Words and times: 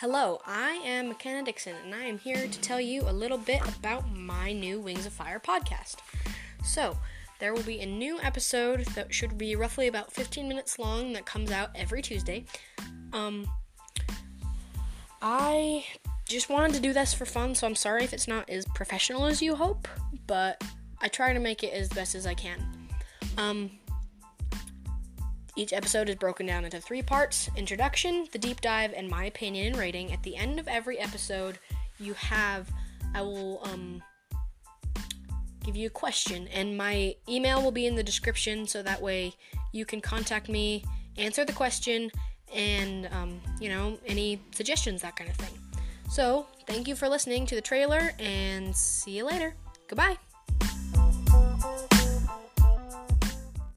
Hello, 0.00 0.40
I 0.46 0.74
am 0.84 1.08
McKenna 1.08 1.42
Dixon, 1.42 1.74
and 1.84 1.92
I 1.92 2.04
am 2.04 2.18
here 2.18 2.46
to 2.46 2.60
tell 2.60 2.80
you 2.80 3.02
a 3.02 3.10
little 3.10 3.36
bit 3.36 3.60
about 3.66 4.08
my 4.14 4.52
new 4.52 4.78
Wings 4.78 5.06
of 5.06 5.12
Fire 5.12 5.40
podcast. 5.40 5.96
So, 6.62 6.96
there 7.40 7.52
will 7.52 7.64
be 7.64 7.80
a 7.80 7.86
new 7.86 8.20
episode 8.20 8.84
that 8.94 9.12
should 9.12 9.36
be 9.36 9.56
roughly 9.56 9.88
about 9.88 10.12
15 10.12 10.46
minutes 10.46 10.78
long 10.78 11.12
that 11.14 11.26
comes 11.26 11.50
out 11.50 11.70
every 11.74 12.00
Tuesday. 12.00 12.44
Um, 13.12 13.50
I 15.20 15.84
just 16.28 16.48
wanted 16.48 16.74
to 16.74 16.80
do 16.80 16.92
this 16.92 17.12
for 17.12 17.26
fun, 17.26 17.56
so 17.56 17.66
I'm 17.66 17.74
sorry 17.74 18.04
if 18.04 18.12
it's 18.12 18.28
not 18.28 18.48
as 18.48 18.66
professional 18.66 19.24
as 19.24 19.42
you 19.42 19.56
hope, 19.56 19.88
but 20.28 20.62
I 21.00 21.08
try 21.08 21.32
to 21.32 21.40
make 21.40 21.64
it 21.64 21.72
as 21.72 21.88
best 21.88 22.14
as 22.14 22.24
I 22.24 22.34
can. 22.34 22.62
Um, 23.36 23.68
each 25.58 25.72
episode 25.72 26.08
is 26.08 26.14
broken 26.14 26.46
down 26.46 26.64
into 26.64 26.80
three 26.80 27.02
parts 27.02 27.50
introduction, 27.56 28.28
the 28.30 28.38
deep 28.38 28.60
dive, 28.60 28.92
and 28.96 29.08
my 29.08 29.24
opinion 29.24 29.66
and 29.66 29.76
rating. 29.76 30.12
At 30.12 30.22
the 30.22 30.36
end 30.36 30.60
of 30.60 30.68
every 30.68 30.98
episode, 30.98 31.58
you 31.98 32.14
have, 32.14 32.70
I 33.12 33.22
will 33.22 33.60
um, 33.64 34.00
give 35.64 35.74
you 35.74 35.88
a 35.88 35.90
question, 35.90 36.46
and 36.48 36.78
my 36.78 37.16
email 37.28 37.60
will 37.60 37.72
be 37.72 37.86
in 37.86 37.96
the 37.96 38.04
description 38.04 38.68
so 38.68 38.84
that 38.84 39.02
way 39.02 39.34
you 39.72 39.84
can 39.84 40.00
contact 40.00 40.48
me, 40.48 40.84
answer 41.16 41.44
the 41.44 41.52
question, 41.52 42.10
and, 42.54 43.08
um, 43.12 43.40
you 43.60 43.68
know, 43.68 43.98
any 44.06 44.40
suggestions, 44.52 45.02
that 45.02 45.16
kind 45.16 45.28
of 45.28 45.36
thing. 45.36 45.58
So, 46.08 46.46
thank 46.68 46.86
you 46.86 46.94
for 46.94 47.08
listening 47.08 47.46
to 47.46 47.56
the 47.56 47.60
trailer, 47.60 48.12
and 48.20 48.74
see 48.74 49.10
you 49.10 49.26
later. 49.26 49.56
Goodbye. 49.88 50.18